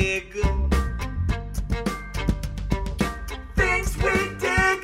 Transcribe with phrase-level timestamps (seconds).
[0.00, 0.32] dig.
[3.54, 4.80] Things we dig.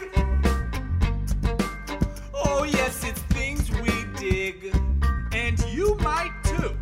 [2.35, 4.75] Oh, yes, it's things we dig.
[5.33, 6.77] And you might too.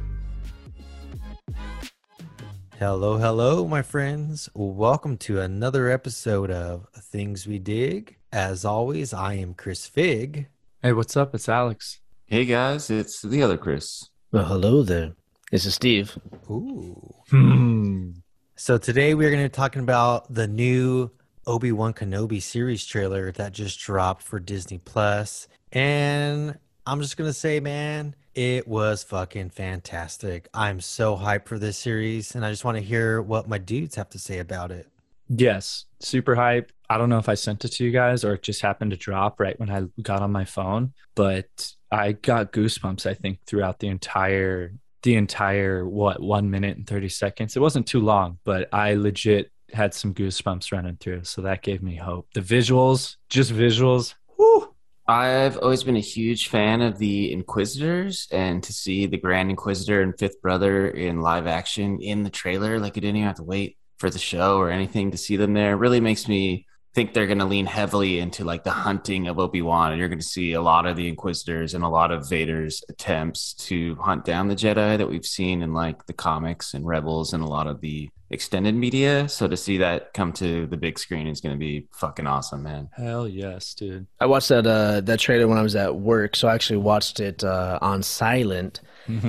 [2.79, 4.48] Hello, hello, my friends.
[4.55, 8.16] Welcome to another episode of Things We Dig.
[8.33, 10.47] As always, I am Chris Fig.
[10.83, 11.34] Hey, what's up?
[11.34, 12.01] It's Alex.
[12.27, 14.09] Hey guys, it's the other Chris.
[14.30, 15.15] Well, hello there.
[15.51, 16.16] This is Steve.
[16.48, 17.12] Ooh.
[17.28, 18.20] Hmm.
[18.60, 21.10] So today we're going to be talking about the new
[21.46, 25.48] Obi-Wan Kenobi series trailer that just dropped for Disney Plus.
[25.73, 30.46] And I'm just going to say, man, it was fucking fantastic.
[30.52, 33.95] I'm so hyped for this series and I just want to hear what my dudes
[33.95, 34.87] have to say about it.
[35.30, 36.70] Yes, super hype.
[36.90, 38.98] I don't know if I sent it to you guys or it just happened to
[38.98, 43.79] drop right when I got on my phone, but I got goosebumps, I think, throughout
[43.79, 47.56] the entire the entire what one minute and 30 seconds.
[47.56, 51.24] It wasn't too long, but I legit had some goosebumps running through.
[51.24, 52.29] So that gave me hope.
[52.34, 54.15] The visuals, just visuals.
[54.38, 54.74] Whoo.
[55.07, 60.02] I've always been a huge fan of the Inquisitors, and to see the Grand Inquisitor
[60.02, 63.42] and Fifth Brother in live action in the trailer, like you didn't even have to
[63.42, 67.27] wait for the show or anything to see them there, really makes me think they're
[67.27, 70.53] going to lean heavily into like the hunting of Obi-Wan and you're going to see
[70.55, 74.56] a lot of the inquisitors and a lot of Vader's attempts to hunt down the
[74.56, 78.09] Jedi that we've seen in like the comics and Rebels and a lot of the
[78.32, 81.87] extended media so to see that come to the big screen is going to be
[81.93, 84.06] fucking awesome man Hell yes, dude.
[84.21, 87.19] I watched that uh, that trailer when I was at work, so I actually watched
[87.21, 88.81] it uh, on silent.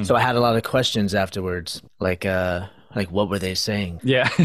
[0.04, 4.02] So I had a lot of questions afterwards, like uh, like what were they saying?
[4.04, 4.30] Yeah.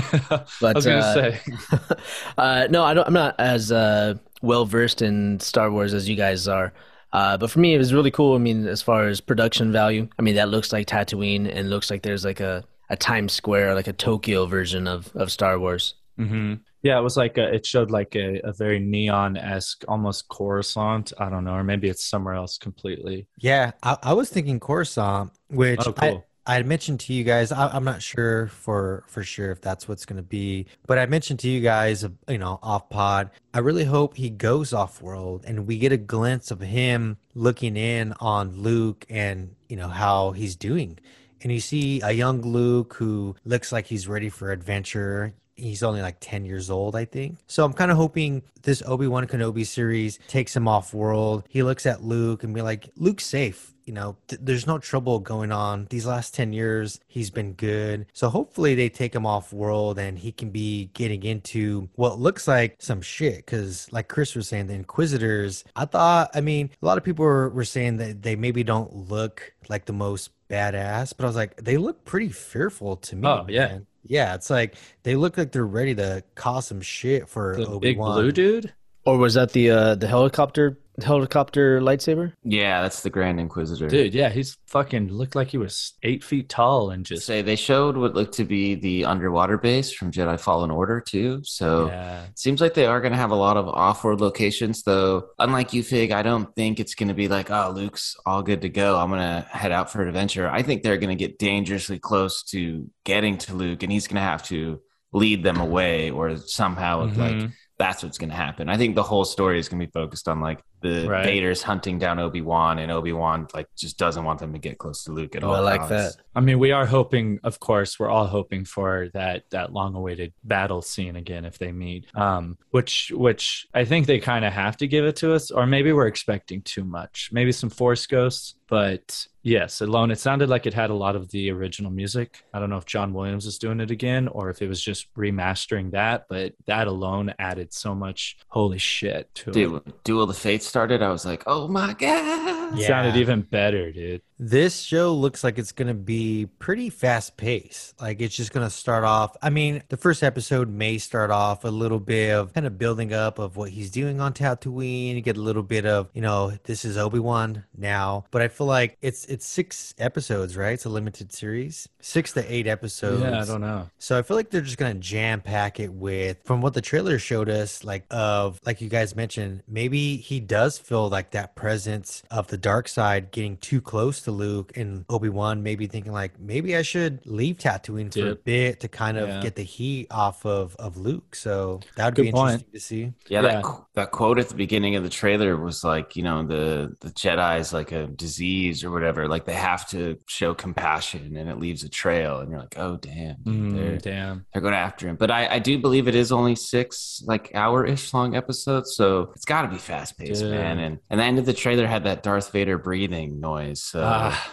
[0.61, 1.41] But I was going to uh, say.
[2.39, 3.07] uh, no, I don't.
[3.07, 6.73] I'm not as uh, well versed in Star Wars as you guys are.
[7.13, 8.35] Uh, but for me, it was really cool.
[8.35, 11.91] I mean, as far as production value, I mean that looks like Tatooine and looks
[11.91, 15.95] like there's like a, a Times Square, like a Tokyo version of, of Star Wars.
[16.17, 20.29] hmm Yeah, it was like a, it showed like a, a very neon esque, almost
[20.29, 21.13] Coruscant.
[21.19, 23.29] I don't know, or maybe it's somewhere else completely.
[23.39, 26.27] Yeah, I, I was thinking Coruscant, which Oh, cool.
[26.29, 27.51] I had mentioned to you guys.
[27.51, 31.07] I, I'm not sure for for sure if that's what's going to be, but I
[31.07, 33.31] mentioned to you guys, uh, you know, off pod.
[33.53, 37.77] I really hope he goes off world and we get a glimpse of him looking
[37.77, 40.99] in on Luke and you know how he's doing.
[41.43, 45.35] And you see a young Luke who looks like he's ready for adventure.
[45.55, 47.39] He's only like 10 years old, I think.
[47.47, 51.45] So I'm kind of hoping this Obi-Wan Kenobi series takes him off world.
[51.49, 53.73] He looks at Luke and be like, Luke's safe.
[53.87, 55.87] You know, th- there's no trouble going on.
[55.89, 58.07] These last 10 years, he's been good.
[58.13, 62.49] So hopefully they take him off world and he can be getting into what looks
[62.49, 63.47] like some shit.
[63.47, 67.25] Cause like Chris was saying, the Inquisitors, I thought, I mean, a lot of people
[67.25, 71.37] were, were saying that they maybe don't look like the most badass, but I was
[71.37, 73.27] like, they look pretty fearful to me.
[73.27, 73.67] Oh, yeah.
[73.67, 73.87] man.
[74.09, 77.89] Yeah, it's like they look like they're ready to cause some shit for The Obi
[77.89, 78.73] big blue dude?
[79.05, 82.33] Or was that the uh, the helicopter helicopter lightsaber?
[82.43, 86.49] yeah that's the Grand Inquisitor Dude, yeah, he's fucking looked like he was eight feet
[86.49, 87.27] tall and just.
[87.27, 91.41] say they showed what looked to be the underwater base from Jedi Fallen Order too
[91.45, 92.25] so Yeah.
[92.35, 95.29] Seems like they are going to have a lot of off-world locations, though.
[95.39, 98.61] Unlike you, Fig, I don't think it's going to be like, oh, Luke's all good
[98.63, 98.97] to go.
[98.99, 100.49] I'm going to head out for an adventure.
[100.49, 104.17] I think they're going to get dangerously close to getting to Luke, and he's going
[104.17, 104.81] to have to
[105.13, 107.53] lead them away, or somehow like Mhm.
[107.79, 108.69] that's what's going to happen.
[108.69, 111.25] I think the whole story is going to be focused on like the Right.
[111.25, 114.79] Vader's hunting down Obi Wan, and Obi Wan like just doesn't want them to get
[114.79, 115.55] close to Luke at Oh, all.
[115.57, 116.17] I like costs.
[116.17, 116.23] that.
[116.35, 120.83] I mean, we are hoping, of course, we're all hoping for that that long-awaited battle
[120.83, 122.07] scene again if they meet.
[122.15, 125.67] Um, which which I think they kind of have to give it to us, or
[125.67, 127.31] maybe we're expecting too much.
[127.33, 130.11] Maybe some Force ghosts, but yes, alone.
[130.11, 132.45] It sounded like it had a lot of the original music.
[132.53, 135.13] I don't know if John Williams is doing it again or if it was just
[135.15, 139.53] remastering that, but that alone added so much holy shit to it.
[139.55, 141.03] Dude, Duel of the Fates started.
[141.03, 142.75] I was like, oh my god.
[142.75, 142.87] It Yeah.
[142.89, 144.21] sounded even better, dude.
[144.39, 147.99] This show looks like it's going to be pretty fast paced.
[147.99, 149.35] Like it's just going to start off.
[149.41, 153.15] I mean, the first episode may start off a little bit of kind of building
[153.15, 155.15] up of what he's doing on Tatooine.
[155.15, 158.27] You get a little bit of, you know, this is Obi-Wan now.
[158.31, 160.75] But I feel like it's it's 6 episodes, right?
[160.75, 161.89] It's a limited series.
[162.03, 163.23] 6 to 8 episodes.
[163.23, 163.89] yeah, I don't know.
[163.99, 167.19] So I feel like they're just gonna jam pack it with, from what the trailer
[167.19, 172.23] showed us, like of like you guys mentioned, maybe he does feel like that presence
[172.31, 176.39] of the dark side getting too close to Luke and Obi Wan, maybe thinking like
[176.41, 179.41] maybe I should leave Tatooine for a bit to kind of Yeah.
[179.43, 181.35] get the heat off of of Luke.
[181.37, 182.55] So that would be point.
[182.63, 183.13] interesting to see.
[183.29, 183.61] Yeah, Yeah.
[183.63, 183.65] that
[183.95, 187.61] that quote at the beginning of the trailer was like, you know, the the Jedi
[187.61, 189.29] is like a disease or whatever.
[189.29, 192.41] Like they have to show compassion, and it leaves a trail.
[192.41, 194.47] And you're like, oh damn, Mm, they're damn.
[194.53, 195.17] they're going after him.
[195.17, 199.33] But I I do believe it is only six like hour ish long episodes, so
[199.35, 200.46] it's got to be fast paced, Yeah.
[200.51, 200.79] Man.
[200.79, 203.83] And and the end of the trailer had that Darth Vader breathing noise.
[203.83, 204.01] So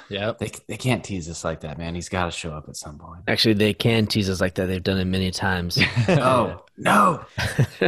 [0.10, 0.40] yep.
[0.40, 1.96] they they can't tease us like that, man.
[1.96, 3.22] He's got to show up at some point.
[3.28, 4.68] Actually, they can tease us like that.
[4.68, 5.80] They've done it many times.
[6.08, 7.24] Oh no!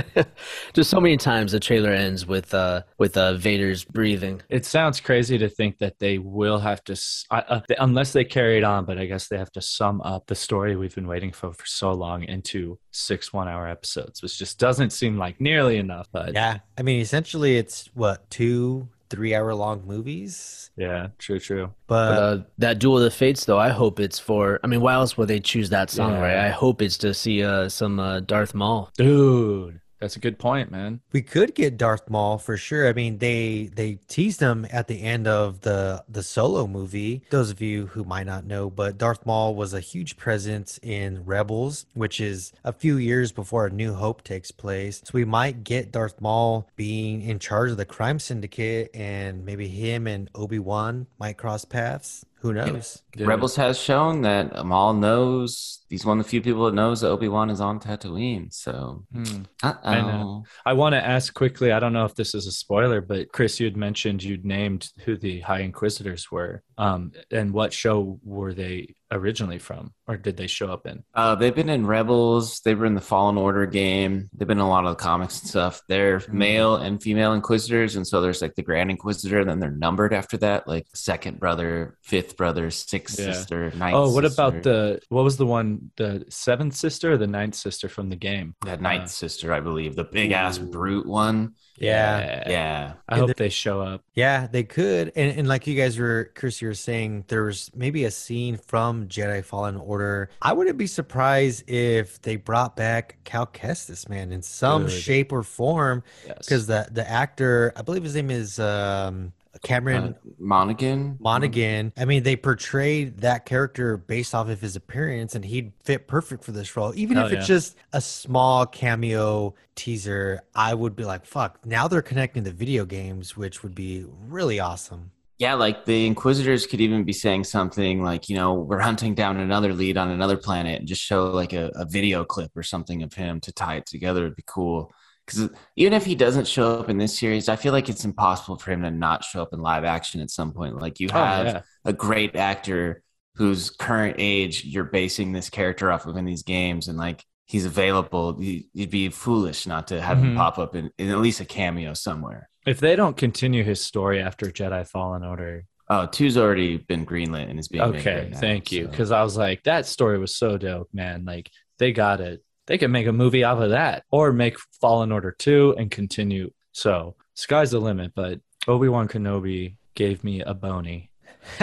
[0.73, 4.41] Just so many times the trailer ends with uh with uh Vader's breathing.
[4.49, 6.99] It sounds crazy to think that they will have to,
[7.31, 10.27] uh, uh, unless they carry it on, but I guess they have to sum up
[10.27, 14.37] the story we've been waiting for for so long into six one hour episodes, which
[14.37, 16.07] just doesn't seem like nearly enough.
[16.11, 21.39] But yeah, Yeah, I mean, essentially, it's what two, three hour long movies, Yeah, true,
[21.39, 21.73] true.
[21.87, 24.59] But but uh, that Duel of the Fates, though, I hope it's for.
[24.63, 26.19] I mean, why else would they choose that song, Yeah.
[26.21, 26.37] right?
[26.45, 28.91] I hope it's to see uh, some uh, Darth Maul.
[28.97, 31.01] Dude, that's a good point, man.
[31.11, 32.87] we could get Darth Maul for sure.
[32.87, 37.23] I mean, they they teased him at the end of the the Solo movie.
[37.29, 41.25] Those of you who might not know, but Darth Maul was a huge presence in
[41.25, 45.01] Rebels, which is a few years before A New Hope takes place.
[45.03, 49.67] So we might get Darth Maul being in charge of the crime syndicate, and maybe
[49.67, 52.25] him and Obi Wan might cross paths.
[52.39, 53.01] Who knows?
[53.15, 53.25] Yeah.
[53.25, 57.07] Rebels has shown that Maul knows he's one of the few people that knows that
[57.07, 58.53] Obi Wan is on Tatooine.
[58.53, 59.43] So, Hmm.
[59.63, 60.43] I know.
[60.65, 61.71] I want to ask quickly.
[61.71, 64.89] I don't know if this is a spoiler, but Chris, you had mentioned you'd named
[65.05, 70.35] who the High Inquisitors were, um, and what show were they originally from, or did
[70.35, 71.01] they show up in?
[71.13, 72.59] Uh, they've been in Rebels.
[72.65, 74.29] They were in the Fallen Order game.
[74.33, 75.81] They've been in a lot of the comics and stuff.
[75.87, 76.37] They're Hmm.
[76.37, 80.13] male and female Inquisitors, and so there's like the Grand Inquisitor, and then they're numbered
[80.13, 83.31] after that, like second brother, fifth brother, sixth Yeah.
[83.31, 83.95] sister, ninth.
[83.95, 84.41] Oh, what sister.
[84.41, 88.15] about the what was the one, the seventh sister or the ninth sister from the
[88.15, 88.55] game?
[88.65, 89.53] that ninth Uh, sister?
[89.53, 91.53] I believe the big ass brute one.
[91.77, 92.49] Yeah.
[92.49, 94.01] Yeah, I hope they show up.
[94.13, 95.11] Yeah, they could.
[95.15, 98.57] And, and like you guys were, Chris, you were saying, there was maybe a scene
[98.57, 100.29] from Jedi Fallen Order.
[100.41, 104.91] I wouldn't be surprised if they brought back Cal Kestis, man, in some Good.
[104.91, 106.03] shape or form.
[106.25, 106.37] Yes.
[106.39, 111.17] Because the, the actor, I believe his name is um, Cameron uh, Monaghan.
[111.19, 111.93] Monaghan.
[111.97, 116.43] I mean, they portrayed that character based off of his appearance, and he'd fit perfect
[116.43, 116.93] for this role.
[116.95, 117.55] Even Hell if it's yeah.
[117.55, 122.85] just a small cameo teaser, I would be like, fuck, now they're connecting the video
[122.85, 125.11] games, which would be really awesome.
[125.37, 129.37] Yeah, like the Inquisitors could even be saying something like, you know, we're hunting down
[129.37, 133.03] another lead on another planet and just show like a, a video clip or something
[133.03, 134.93] of him to tie it together it would be cool.
[135.25, 138.57] Because even if he doesn't show up in this series, I feel like it's impossible
[138.57, 140.79] for him to not show up in live action at some point.
[140.79, 141.61] Like you Oh, have yeah.
[141.83, 143.01] a great actor
[143.35, 147.65] whose current age you're basing this character off of in these games, and like he's
[147.65, 150.37] available, you- you'd be foolish not to have him Mhm.
[150.37, 152.49] pop up in, in at least a cameo somewhere.
[152.65, 157.47] If they don't continue his story after Jedi Fallen Order, Oh, two's already been greenlit
[157.47, 158.85] and is being made okay, right now, thank you.
[158.85, 161.25] so- Because I was like, that story was so dope, man.
[161.25, 162.41] Like they got it.
[162.67, 166.51] They could make a movie out of that, or make Fallen Order two and continue.
[166.71, 168.13] So sky's the limit.
[168.15, 171.09] But Obi Wan Kenobi gave me a bony.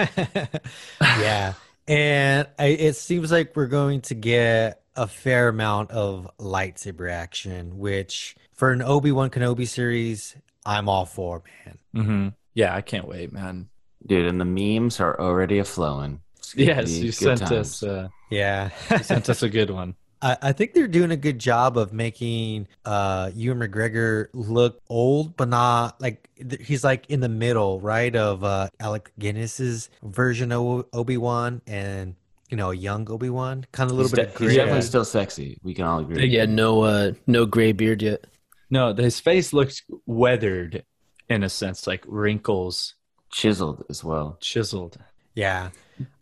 [1.01, 1.55] yeah.
[1.89, 7.79] And I, it seems like we're going to get a fair amount of lightsaber action,
[7.79, 11.43] which for an Obi Wan Kenobi series, I'm all for,
[11.95, 12.05] man.
[12.05, 13.69] hmm Yeah, I can't wait, man.
[14.07, 16.21] Dude, and the memes are already a flowing.
[16.55, 17.53] Yes, you sent times.
[17.53, 17.83] us.
[17.83, 18.71] Uh, Yeah.
[18.91, 19.95] you sent us a good one.
[20.23, 25.37] I, I think they're doing a good job of making uh Ewan McGregor look old,
[25.37, 28.15] but not like th- he's like in the middle, right?
[28.15, 32.15] Of uh Alec Guinness's version of Obi Wan and
[32.49, 34.57] you know, a young Obi Wan, kind of a little He's, bit de- of he's
[34.57, 35.59] definitely still sexy.
[35.63, 36.27] We can all agree.
[36.27, 38.27] Yeah, no, uh, no gray beard yet.
[38.69, 40.85] No, his face looks weathered
[41.31, 42.95] in a sense, like wrinkles,
[43.31, 44.37] Chiseled as well.
[44.43, 44.99] chiseled.
[45.35, 45.71] Yeah.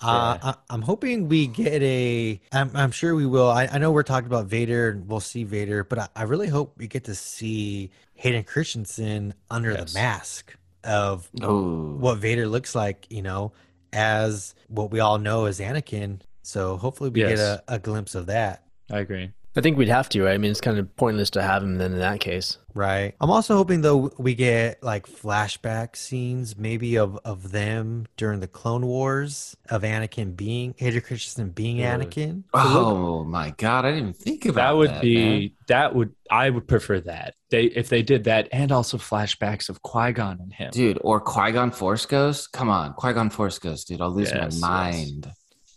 [0.00, 2.41] Uh, I, I'm hoping we get a.
[2.53, 3.49] I'm, I'm sure we will.
[3.50, 6.49] I, I know we're talking about Vader and we'll see Vader, but I, I really
[6.49, 9.93] hope we get to see Hayden Christensen under Yes.
[9.93, 13.53] the mask of Oh, what Vader looks like, you know,
[13.93, 16.21] as what we all know as Anakin.
[16.43, 18.65] So hopefully we get a, a glimpse of that.
[18.91, 19.31] I agree.
[19.57, 20.35] I think we'd have to, right?
[20.35, 22.57] I mean, it's kind of pointless to have him then in that case.
[22.73, 23.16] Right.
[23.21, 28.47] I'm also hoping though we get like flashback scenes, maybe of of them during the
[28.47, 31.99] Clone Wars of Anakin being Hayden Christensen being Yeah.
[31.99, 32.45] Anakin.
[32.54, 35.50] Oh my god, I didn't even think about that would that, would be man.
[35.66, 37.35] that would I would prefer that.
[37.50, 40.71] They if they did that and also flashbacks of Qui-Gon and him.
[40.71, 40.99] dude.
[41.00, 42.52] Or Qui Gon Force Ghost.
[42.52, 44.00] Come on, Qui Gon Force Ghost, dude.
[44.00, 44.61] I'll lose Yes, yes.
[44.61, 45.33] my mind.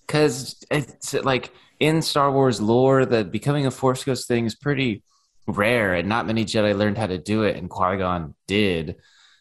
[0.06, 1.52] Because it's like
[1.84, 5.04] in Star Wars lore, the becoming a Force Ghost thing is pretty
[5.48, 8.96] rare, and not many Jedi learned how to do it, and Qui Gon did.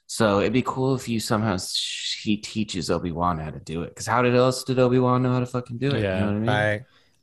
[0.08, 3.82] So it'd be cool if you somehow sh- he teaches Obi Wan how to do
[3.82, 3.90] it.
[3.90, 6.02] Because how did else did Obi Wan know how to fucking do it?
[6.02, 6.14] Yeah.
[6.18, 6.46] you know what I mean?
[6.48, 6.82] Right.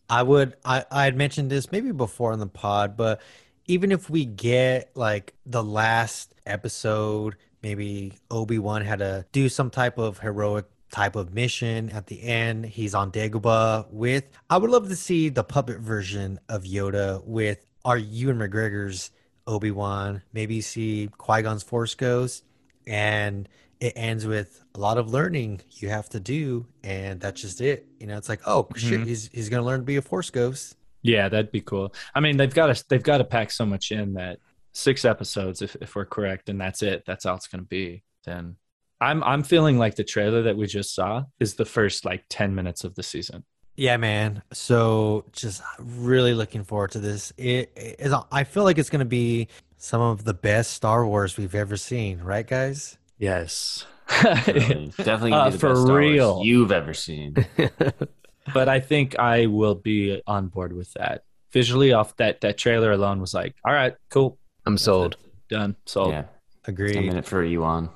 [0.09, 3.21] I would I I had mentioned this maybe before in the pod, but
[3.65, 9.97] even if we get like the last episode, maybe Obi-Wan had to do some type
[9.97, 12.65] of heroic type of mission at the end.
[12.65, 17.65] He's on Dagobah with I would love to see the puppet version of Yoda with
[17.85, 19.11] our Ewan McGregor's
[19.47, 20.21] Obi-Wan.
[20.33, 22.43] Maybe see Qui-Gon's Force Ghost
[22.87, 23.47] and
[23.79, 27.87] it ends with a lot of learning you have to do and that's just it
[27.99, 29.05] you know it's like oh shit Mhm.
[29.07, 31.93] he's he's gonna learn to be a force ghost Yeah, that'd be cool.
[32.13, 34.39] I mean, they've got to they've got to pack so much in that
[34.73, 37.03] six episodes, if if we're correct, and that's it.
[37.07, 38.03] That's all it's going to be.
[38.25, 38.57] Then
[39.01, 42.53] I'm I'm feeling like the trailer that we just saw is the first like ten
[42.55, 43.43] minutes of the season.
[43.77, 48.89] yeah man so just really looking forward to this it is i feel like it's
[48.89, 53.85] gonna be some of the best star wars we've ever seen right guys Yes.
[54.23, 56.41] Definitely, definitely gonna Uh, the for best Star Wars real.
[56.43, 57.35] you've ever seen.
[58.53, 61.23] but I think I will be on board with that.
[61.51, 65.17] Visually, off that that trailer alone was like, all right, cool, I'm sold.
[65.49, 66.11] done, sold.
[66.11, 66.25] yeah,
[66.65, 67.89] a agreed minute for Ewan.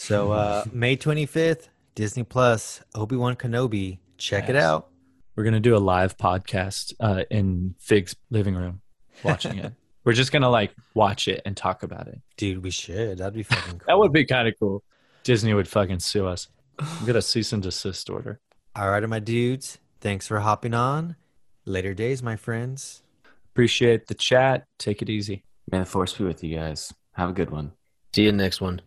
[0.00, 4.90] So uh may 25th disney plus obi-wan kenobi check it out
[5.34, 8.80] We're gonna do a live podcast uh, in Fig's living room,
[9.24, 9.72] watching it.
[10.04, 12.20] We're just gonna like watch it and talk about it.
[12.36, 14.82] dude we should that'd be fucking cool That would be kind of cool.
[15.24, 16.48] Disney would fucking sue us.
[17.04, 18.40] Get a cease and desist order.
[18.76, 21.16] all right my dudes thanks for hopping on
[21.64, 23.02] later days my friends
[23.52, 24.66] Appreciate the chat.
[24.78, 25.42] Take it easy.
[25.72, 26.94] May the force be with you guys.
[27.14, 27.72] Have a good one.
[28.14, 28.80] See you next one.